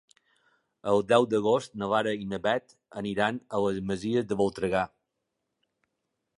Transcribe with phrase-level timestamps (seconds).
[0.91, 4.85] El deu d'agost na Lara i na Beth aniran a les Masies de Voltregà.